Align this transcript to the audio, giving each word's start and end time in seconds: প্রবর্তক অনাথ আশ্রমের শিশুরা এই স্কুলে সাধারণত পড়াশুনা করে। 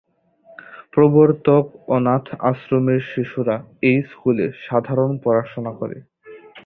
প্রবর্তক 0.93 1.63
অনাথ 1.87 2.25
আশ্রমের 2.49 3.01
শিশুরা 3.11 3.55
এই 3.89 3.99
স্কুলে 4.09 4.45
সাধারণত 4.67 5.17
পড়াশুনা 5.23 5.71
করে। 5.79 5.97